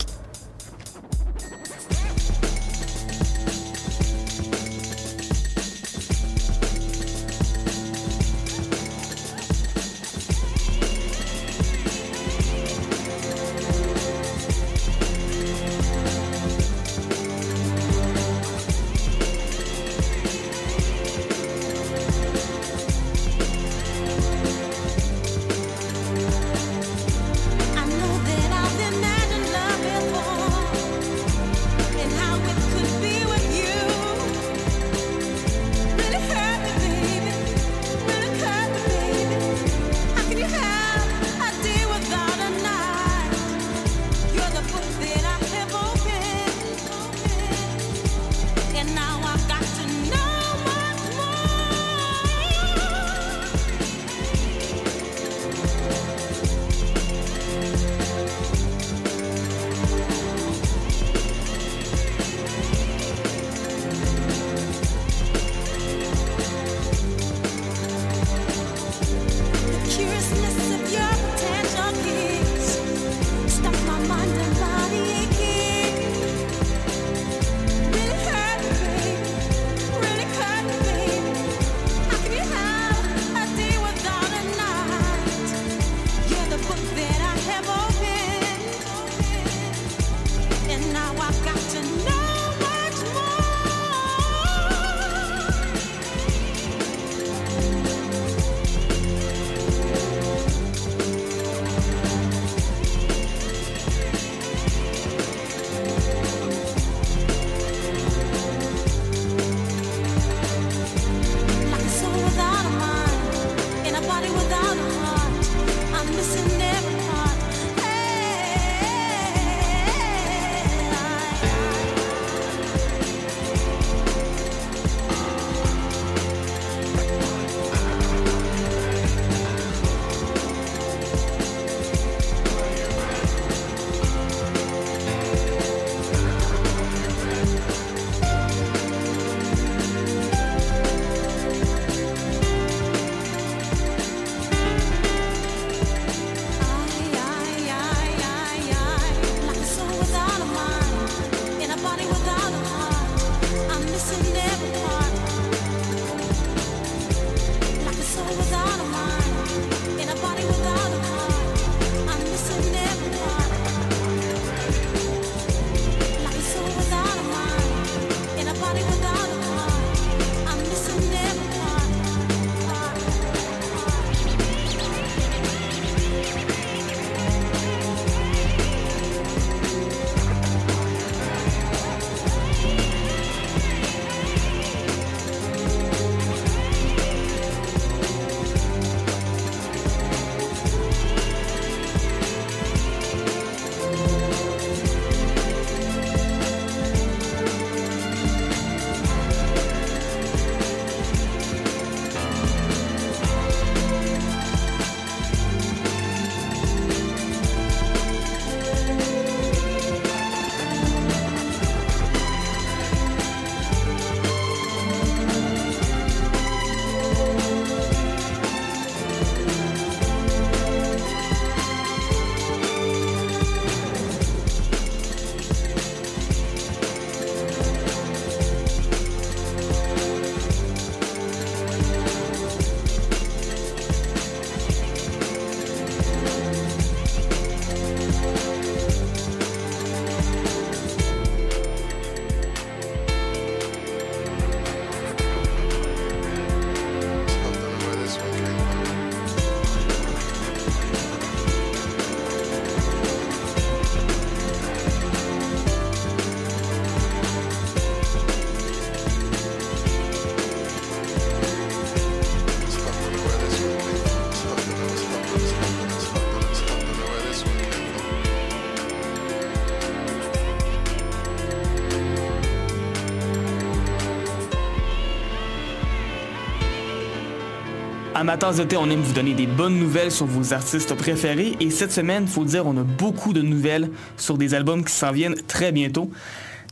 [278.23, 281.69] Amateurs de thé, on aime vous donner des bonnes nouvelles sur vos artistes préférés et
[281.69, 285.35] cette semaine, faut dire, on a beaucoup de nouvelles sur des albums qui s'en viennent
[285.49, 286.09] très bientôt.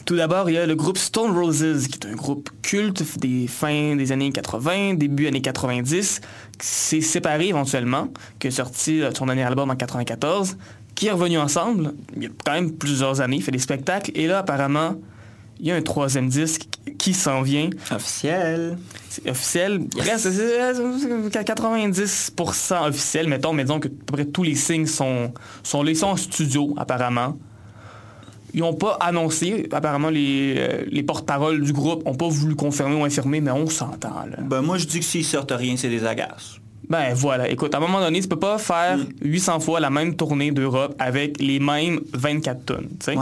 [0.05, 3.47] Tout d'abord, il y a le groupe Stone Roses, qui est un groupe culte des
[3.47, 6.21] fins des années 80, début années 90,
[6.57, 8.07] qui s'est séparé éventuellement,
[8.39, 10.55] qui a sorti euh, son dernier album en 94,
[10.95, 14.25] qui est revenu ensemble, il y a quand même plusieurs années, fait des spectacles, et
[14.25, 14.95] là, apparemment,
[15.61, 16.63] il y a un troisième disque
[16.97, 17.69] qui s'en vient.
[17.91, 18.77] Officiel.
[19.09, 19.85] C'est officiel.
[19.95, 24.87] Presque, c'est à 90% officiel, mettons, mais disons que à peu près tous les signes
[24.87, 25.31] sont,
[25.61, 27.37] sont sont en studio, apparemment.
[28.53, 32.95] Ils n'ont pas annoncé, apparemment, les, euh, les porte-paroles du groupe n'ont pas voulu confirmer
[32.95, 34.37] ou infirmer, mais on s'entend, là.
[34.41, 36.57] Ben, moi, je dis que s'ils sortent rien, c'est des agaces.
[36.89, 40.15] Ben voilà, écoute, à un moment donné, tu peux pas faire 800 fois la même
[40.15, 43.17] tournée d'Europe avec les mêmes 24 tonnes, tu sais.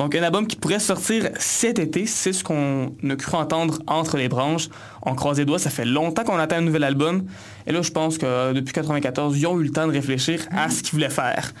[0.00, 4.16] Donc un album qui pourrait sortir cet été, c'est ce qu'on a cru entendre entre
[4.16, 4.70] les branches.
[5.02, 7.26] On croise les doigts, ça fait longtemps qu'on attend un nouvel album.
[7.66, 10.40] Et là, je pense que euh, depuis 94, ils ont eu le temps de réfléchir
[10.52, 11.52] à ce qu'ils voulaient faire.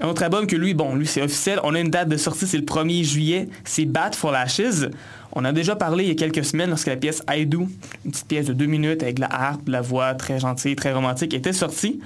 [0.00, 2.48] Un autre album que lui, bon, lui c'est officiel, on a une date de sortie,
[2.48, 4.90] c'est le 1er juillet, c'est Bat for Lashes.
[5.30, 7.68] On a déjà parlé il y a quelques semaines lorsque la pièce I une
[8.10, 11.52] petite pièce de deux minutes avec la harpe, la voix très gentille, très romantique, était
[11.52, 12.00] sortie.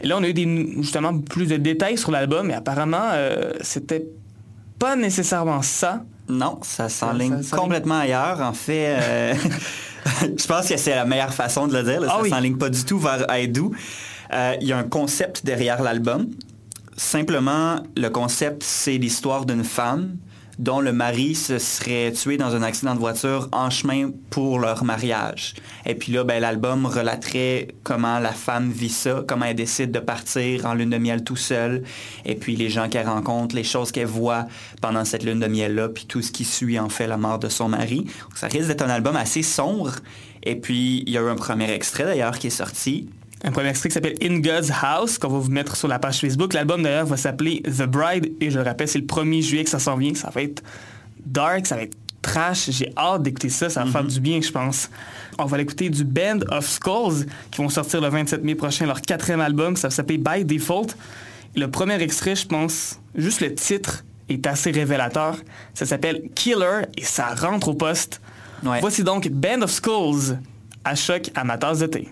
[0.00, 4.06] Et là, on a eu justement plus de détails sur l'album, et apparemment, euh, c'était
[4.78, 6.02] pas nécessairement ça.
[6.28, 8.40] Non, ça s'enligne complètement ailleurs.
[8.42, 9.34] En fait, euh,
[10.22, 12.00] je pense que c'est la meilleure façon de le dire.
[12.00, 12.08] là.
[12.10, 12.30] Ah ça oui.
[12.30, 13.72] s'enligne pas du tout vers I Do.
[14.32, 16.28] Euh, Il y a un concept derrière l'album.
[16.96, 20.16] Simplement, le concept, c'est l'histoire d'une femme
[20.58, 24.84] dont le mari se serait tué dans un accident de voiture en chemin pour leur
[24.84, 25.54] mariage.
[25.86, 30.00] Et puis là, ben, l'album relaterait comment la femme vit ça, comment elle décide de
[30.00, 31.84] partir en lune de miel tout seul,
[32.24, 34.46] et puis les gens qu'elle rencontre, les choses qu'elle voit
[34.80, 37.48] pendant cette lune de miel-là, puis tout ce qui suit en fait la mort de
[37.48, 37.98] son mari.
[37.98, 39.92] Donc, ça risque d'être un album assez sombre.
[40.42, 43.08] Et puis, il y a eu un premier extrait d'ailleurs qui est sorti.
[43.44, 46.18] Un premier extrait qui s'appelle In God's House, qu'on va vous mettre sur la page
[46.18, 46.54] Facebook.
[46.54, 49.70] L'album d'ailleurs va s'appeler The Bride, et je le rappelle, c'est le 1er juillet que
[49.70, 50.14] ça s'en vient.
[50.14, 50.62] Ça va être
[51.24, 52.70] dark, ça va être trash.
[52.70, 54.90] J'ai hâte d'écouter ça, ça va faire du bien, je pense.
[55.38, 59.00] On va l'écouter du Band of Skulls, qui vont sortir le 27 mai prochain, leur
[59.00, 59.76] quatrième album.
[59.76, 60.88] Ça va s'appeler By Default.
[61.54, 65.36] Et le premier extrait, je pense, juste le titre est assez révélateur.
[65.74, 68.20] Ça s'appelle Killer, et ça rentre au poste.
[68.62, 70.38] Voici donc Band of Skulls
[70.84, 72.08] à choc à ma tasse de thé.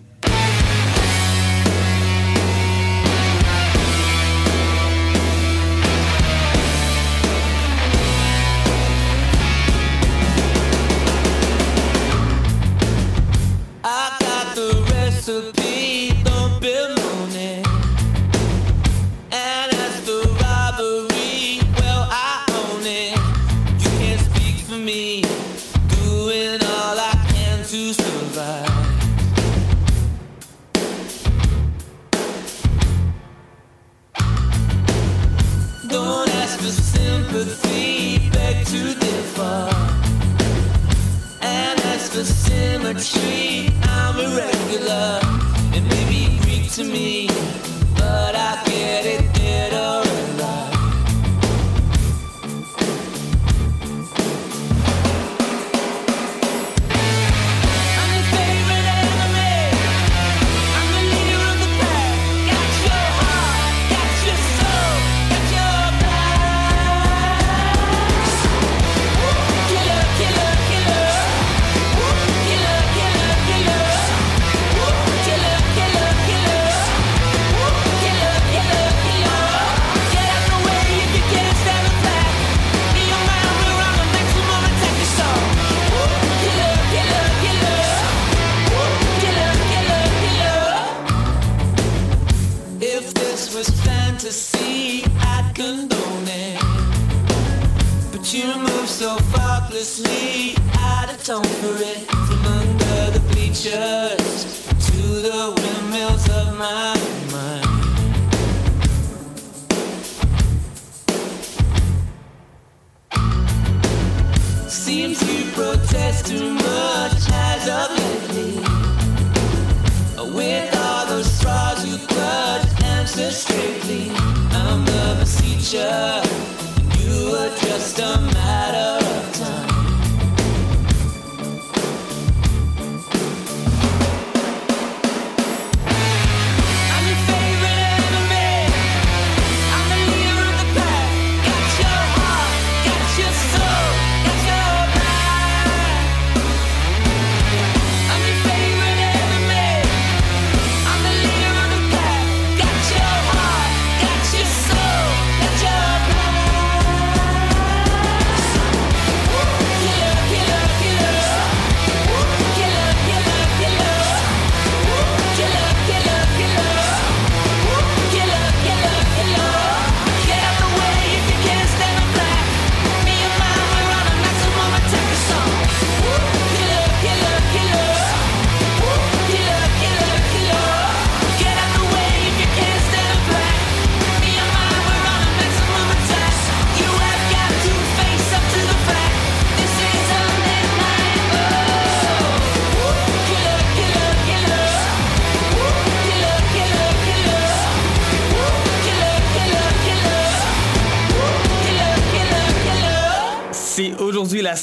[43.06, 43.55] street.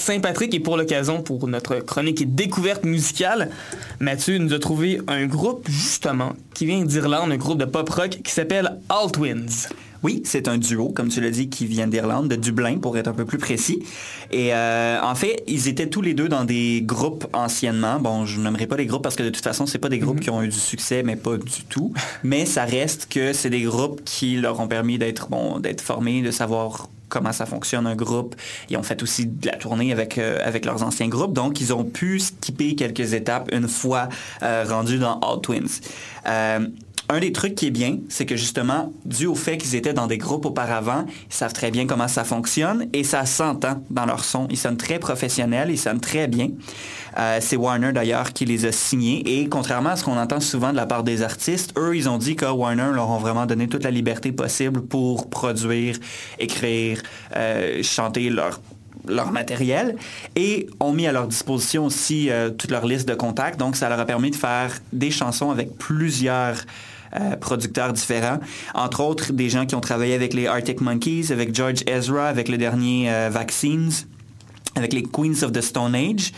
[0.03, 3.49] Saint-Patrick et pour l'occasion, pour notre chronique et découverte musicale,
[4.01, 8.19] Mathieu nous a trouvé un groupe justement qui vient d'Irlande, un groupe de pop rock
[8.21, 9.69] qui s'appelle All Twins.
[10.03, 13.07] Oui, c'est un duo, comme tu l'as dit, qui vient d'Irlande, de Dublin, pour être
[13.07, 13.81] un peu plus précis.
[14.29, 18.01] Et euh, en fait, ils étaient tous les deux dans des groupes anciennement.
[18.01, 20.19] Bon, je n'aimerais pas les groupes parce que de toute façon, c'est pas des groupes
[20.19, 21.93] qui ont eu du succès, mais pas du tout.
[22.23, 26.21] Mais ça reste que c'est des groupes qui leur ont permis d'être bon, d'être formés,
[26.21, 28.35] de savoir comment ça fonctionne un groupe.
[28.69, 31.71] Ils ont fait aussi de la tournée avec, euh, avec leurs anciens groupes, donc ils
[31.71, 34.09] ont pu skipper quelques étapes une fois
[34.41, 35.79] euh, rendus dans All Twins.
[37.13, 40.07] Un des trucs qui est bien, c'est que justement, dû au fait qu'ils étaient dans
[40.07, 44.23] des groupes auparavant, ils savent très bien comment ça fonctionne et ça s'entend dans leur
[44.23, 44.47] son.
[44.49, 46.49] Ils sonnent très professionnels, ils sonnent très bien.
[47.19, 50.71] Euh, c'est Warner d'ailleurs qui les a signés et contrairement à ce qu'on entend souvent
[50.71, 53.67] de la part des artistes, eux, ils ont dit que Warner leur ont vraiment donné
[53.67, 55.97] toute la liberté possible pour produire,
[56.39, 57.03] écrire,
[57.35, 58.59] euh, chanter leur
[59.05, 59.97] leur matériel
[60.35, 63.59] et ont mis à leur disposition aussi euh, toute leur liste de contacts.
[63.59, 66.55] Donc, ça leur a permis de faire des chansons avec plusieurs
[67.15, 68.39] euh, producteurs différents.
[68.73, 72.47] Entre autres, des gens qui ont travaillé avec les Arctic Monkeys, avec George Ezra, avec
[72.49, 73.91] le dernier euh, Vaccines,
[74.75, 76.31] avec les Queens of the Stone Age.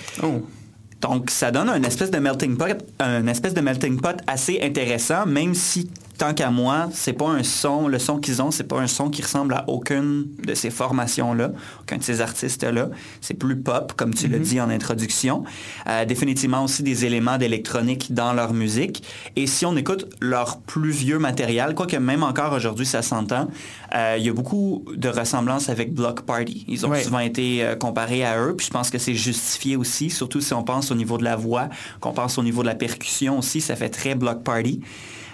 [1.01, 5.25] Donc, ça donne un espèce de melting pot, un espèce de melting pot assez intéressant,
[5.25, 8.79] même si tant qu'à moi, c'est pas un son, le son qu'ils ont, c'est pas
[8.79, 11.51] un son qui ressemble à aucune de ces formations-là,
[11.81, 12.89] aucun de ces artistes-là.
[13.21, 14.43] C'est plus pop, comme tu l'as Mhm.
[14.43, 15.43] dit en introduction.
[15.87, 19.03] Euh, définitivement aussi des éléments d'électronique dans leur musique.
[19.35, 23.47] Et si on écoute leur plus vieux matériel, quoique même encore aujourd'hui ça s'entend,
[23.93, 26.65] euh, il y a beaucoup de ressemblances avec Block Party.
[26.67, 30.09] Ils ont souvent été euh, comparés à eux, puis je pense que c'est justifié aussi,
[30.09, 32.75] surtout si on pense au niveau de la voix, qu'on pense au niveau de la
[32.75, 34.81] percussion aussi, ça fait très Block Party.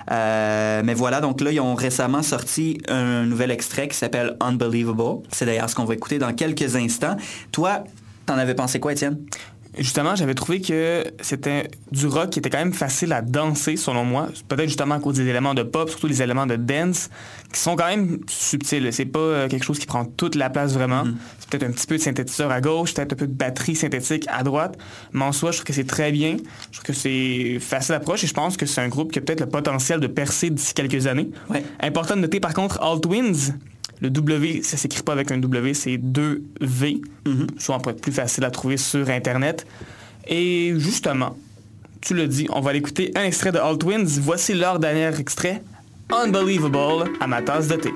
[0.10, 5.24] Euh, mais voilà, donc là, ils ont récemment sorti un nouvel extrait qui s'appelle Unbelievable.
[5.32, 7.18] C'est d'ailleurs ce qu'on va écouter dans quelques instants.
[7.52, 7.84] Toi,
[8.26, 9.18] t'en avais pensé quoi, Étienne?
[9.78, 14.03] Justement, j'avais trouvé que c'était du rock qui était quand même facile à danser, selon
[14.03, 14.28] moi.
[14.49, 17.09] Peut-être justement à cause des éléments de pop, surtout les éléments de dance,
[17.53, 18.91] qui sont quand même subtils.
[18.91, 21.05] C'est pas euh, quelque chose qui prend toute la place vraiment.
[21.39, 24.26] C'est peut-être un petit peu de synthétiseur à gauche, peut-être un peu de batterie synthétique
[24.28, 24.78] à droite.
[25.13, 26.36] Mais en soi, je trouve que c'est très bien.
[26.72, 29.22] Je trouve que c'est facile d'approche et je pense que c'est un groupe qui a
[29.22, 31.30] peut-être le potentiel de percer d'ici quelques années.
[31.80, 33.53] Important de noter par contre, All Twins,
[34.02, 37.02] le W, ça s'écrit pas avec un W, c'est 2 V.
[37.58, 39.66] Souvent pour être plus facile à trouver sur Internet.
[40.28, 41.38] Et justement,
[42.02, 44.20] tu l'as dit, on va aller écouter un extrait de All Twins.
[44.22, 45.62] Voici leur dernier extrait,
[46.12, 47.93] Unbelievable, à ma tasse de thé.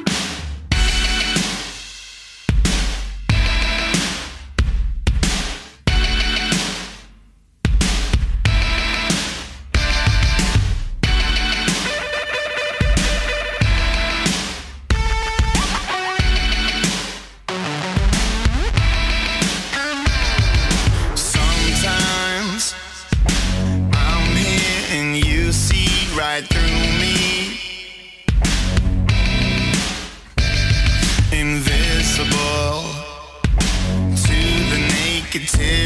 [35.39, 35.84] can tell.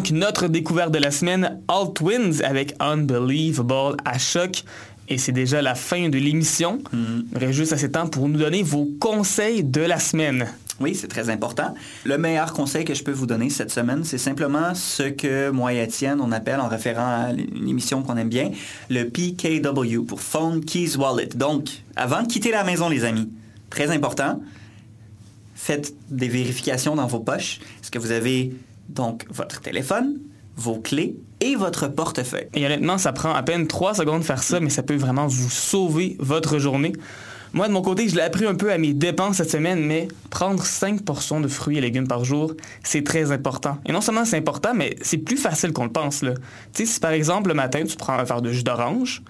[0.00, 4.64] Donc notre découverte de la semaine, All Twins avec Unbelievable à choc.
[5.08, 6.78] Et c'est déjà la fin de l'émission.
[6.94, 10.46] Il reste juste assez de temps pour nous donner vos conseils de la semaine.
[10.80, 11.74] Oui, c'est très important.
[12.04, 15.74] Le meilleur conseil que je peux vous donner cette semaine, c'est simplement ce que moi
[15.74, 18.52] et Étienne, on appelle en référant à une émission qu'on aime bien,
[18.88, 21.28] le PKW pour Phone Keys Wallet.
[21.34, 23.28] Donc, avant de quitter la maison, les amis,
[23.68, 24.40] très important,
[25.54, 27.60] faites des vérifications dans vos poches.
[27.82, 28.54] Est-ce que vous avez
[28.94, 30.18] donc votre téléphone,
[30.56, 32.48] vos clés et votre portefeuille?
[32.54, 35.26] Et honnêtement, ça prend à peine 3 secondes de faire ça, mais ça peut vraiment
[35.26, 36.92] vous sauver votre journée.
[37.52, 40.06] Moi, de mon côté, je l'ai appris un peu à mes dépenses cette semaine, mais
[40.30, 43.78] prendre 5 portions de fruits et légumes par jour, c'est très important.
[43.86, 46.20] Et non seulement c'est important, mais c'est plus facile qu'on le pense.
[46.20, 46.26] Tu
[46.72, 49.22] sais, si par exemple, le matin, tu prends un verre de jus d'orange,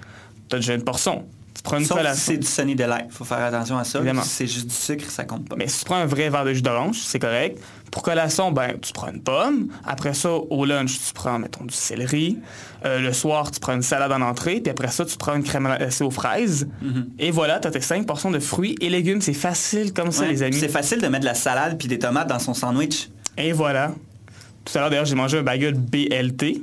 [0.51, 1.25] tu as déjà une portion.
[1.55, 3.07] Tu prends une Sauf si c'est du Sunny Delight.
[3.09, 4.01] Il faut faire attention à ça.
[4.23, 5.57] Si c'est juste du sucre, ça compte pas.
[5.57, 7.59] Mais si tu prends un vrai verre de jus d'orange, c'est correct.
[7.91, 9.69] Pour collation, ben, tu prends une pomme.
[9.85, 12.39] Après ça, au lunch, tu prends, mettons, du céleri.
[12.85, 14.61] Euh, le soir, tu prends une salade en entrée.
[14.61, 16.69] Puis après ça, tu prends une crème glacée aux fraises.
[17.19, 19.21] Et voilà, tu as tes 5 portions de fruits et légumes.
[19.21, 20.29] C'est facile comme ça, Ouais.
[20.29, 20.57] les amis.
[20.57, 23.09] C'est facile de mettre de la salade puis des tomates dans son sandwich.
[23.37, 23.93] Et voilà.
[24.65, 26.63] Tout à l'heure, d'ailleurs, j'ai mangé un bagel BLT.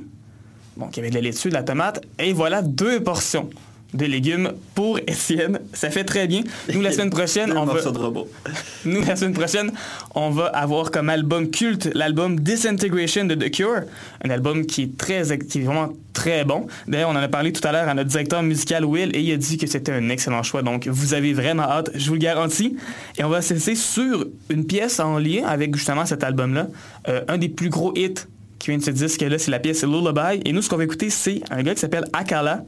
[0.76, 2.00] Donc, il y avait de la laitue, de la tomate.
[2.18, 3.50] Et voilà, deux portions
[3.94, 5.60] de légumes pour Étienne.
[5.72, 6.42] Ça fait très bien.
[6.72, 7.72] Nous, la semaine prochaine, on va...
[7.72, 8.28] morceaux de robot.
[8.84, 9.72] Nous, la semaine prochaine,
[10.14, 13.82] on va avoir comme album culte l'album Disintegration de The Cure,
[14.24, 16.66] un album qui est, très, qui est vraiment très bon.
[16.86, 19.32] D'ailleurs, on en a parlé tout à l'heure à notre directeur musical Will et il
[19.32, 20.62] a dit que c'était un excellent choix.
[20.62, 22.76] Donc, vous avez vraiment hâte, je vous le garantis.
[23.16, 26.66] Et on va se laisser sur une pièce en lien avec justement cet album-là.
[27.08, 28.26] Euh, un des plus gros hits
[28.58, 30.42] qui vient de ce disque-là, c'est la pièce Lullaby.
[30.44, 32.64] Et nous, ce qu'on va écouter, c'est un gars qui s'appelle Akala,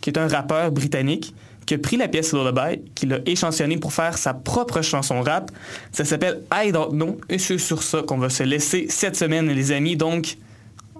[0.00, 1.34] qui est un rappeur britannique
[1.68, 5.50] qui a pris la pièce Lullaby, qui l'a échantillonnée pour faire sa propre chanson rap.
[5.92, 9.48] Ça s'appelle I Don't Know, et c'est sur ça qu'on va se laisser cette semaine,
[9.48, 9.94] les amis.
[9.94, 10.38] Donc,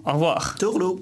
[0.05, 0.57] au revoir.
[0.59, 1.01] Tourlou.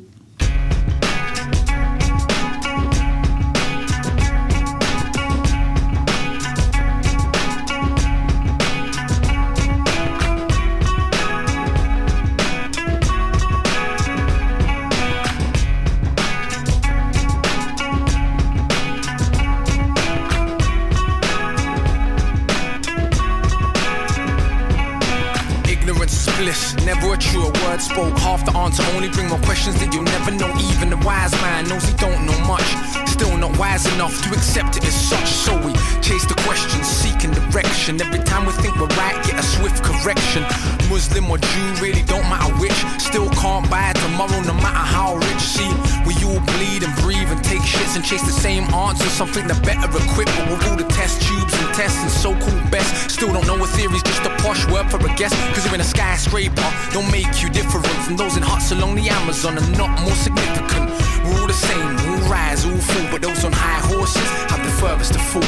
[26.87, 28.17] Never a truer word spoke.
[28.19, 30.53] Half the answer only bring more questions that you'll never know.
[30.73, 33.06] Even the wise man knows he don't know much.
[33.17, 35.25] Still not wise enough to accept it as such.
[35.25, 35.73] So we
[36.05, 37.99] chase the questions, seeking direction.
[37.99, 40.45] Every time we think we're right, get a swift correction.
[40.93, 42.77] Muslim or Jew, really don't matter which.
[43.01, 45.41] Still can't buy tomorrow, no matter how rich.
[45.41, 45.73] See,
[46.05, 49.09] we all bleed and breathe and take shits and chase the same answer.
[49.09, 53.11] Something that better equipped, but with all the test tubes and tests and so-called best.
[53.11, 55.33] Still don't know a theory's just a posh word for a guess.
[55.57, 59.09] Cause you're in a skyscraper, don't make you different from those in huts along the
[59.09, 61.16] Amazon and not more significant.
[61.27, 65.13] All the same, all rise, all fall, but those on high horses have the furthest
[65.15, 65.43] to fall.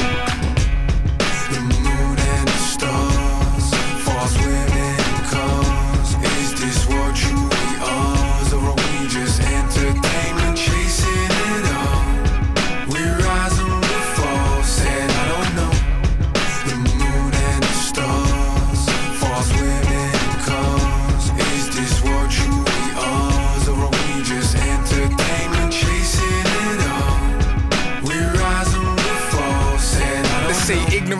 [1.55, 3.67] The moon and the stars,
[4.05, 4.78] false women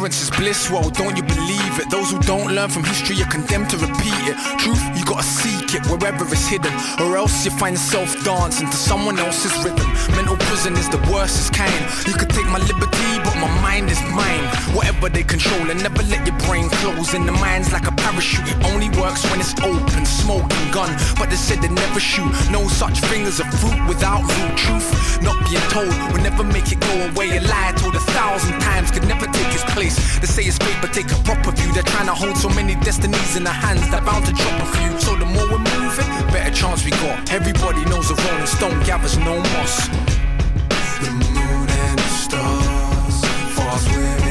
[0.09, 1.91] ignorance is bliss, don't you believe it?
[1.91, 4.37] Those who don't learn from history are condemned to repeat it.
[4.59, 8.77] Truth, you gotta seek it wherever it's hidden, or else you find yourself dancing to
[8.77, 9.87] someone else's rhythm.
[10.17, 11.73] Mental prison is the worstest kind.
[12.07, 14.45] You could take my liberty, but my mind is mine.
[14.75, 17.15] Whatever they control, and never let your brain close.
[17.15, 20.91] And the mind's like a parachute, it only works when it's open, smoke and gun.
[21.19, 22.31] But they said they never shoot.
[22.51, 24.57] No such thing as a fruit without root.
[24.57, 27.37] Truth, not being told, will never make it go away.
[27.37, 29.97] A lie told a thousand times could never take its place.
[30.19, 31.68] They say it's but take a proper view.
[31.73, 34.67] They're trying to hold so many destinies in their hands, they're bound to drop a
[34.77, 35.01] few.
[35.01, 37.33] So the more we're moving, better chance we got.
[37.33, 39.89] Everybody knows a rolling stone gathers no moss.
[41.03, 44.28] The moon and the stars, false women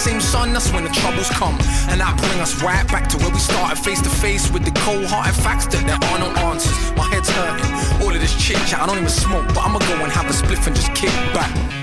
[0.00, 1.54] same sun, that's when the troubles come.
[1.92, 4.72] And that bring us right back to where we started, face to face with the
[4.80, 6.72] cold-hearted facts that there are no answers.
[6.96, 8.00] My head's hurting.
[8.02, 10.32] All of this chit chat, I don't even smoke, but I'ma go and have a
[10.32, 11.79] spliff and just kick back.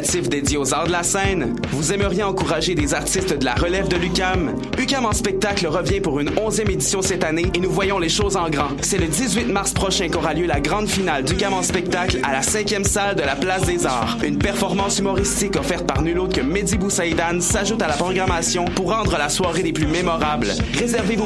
[0.00, 1.54] Dédié aux arts de la scène?
[1.70, 4.54] Vous aimeriez encourager des artistes de la relève de l'UCAM?
[4.78, 8.36] UCAM en spectacle revient pour une 11e édition cette année et nous voyons les choses
[8.36, 8.68] en grand.
[8.80, 12.40] C'est le 18 mars prochain qu'aura lieu la grande finale d'UCAM en spectacle à la
[12.40, 14.16] 5e salle de la Place des Arts.
[14.24, 18.92] Une performance humoristique offerte par nul autre que Mehdi Boussaïdan s'ajoute à la programmation pour
[18.92, 20.52] rendre la soirée des plus mémorables.
[20.78, 21.20] Réservez vos